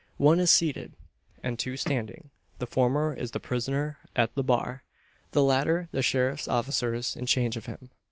One 0.17 0.39
is 0.39 0.49
seated, 0.49 0.93
and 1.43 1.59
two 1.59 1.77
standing. 1.77 2.31
The 2.57 2.65
former 2.65 3.13
is 3.13 3.29
the 3.29 3.39
prisoner 3.39 3.99
at 4.15 4.33
the 4.33 4.41
bar; 4.41 4.81
the 5.29 5.43
latter 5.43 5.89
the 5.91 6.01
sheriff's 6.01 6.47
officers 6.47 7.15
in 7.15 7.27
charge 7.27 7.55
of 7.55 7.67
him. 7.67 7.91